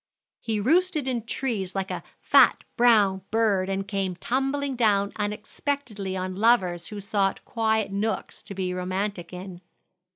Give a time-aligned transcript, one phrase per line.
[0.39, 6.33] He roosted in trees like a fat brown bird, and came tumbling down unexpectedly on
[6.35, 9.61] lovers who sought quiet nooks to be romantic in.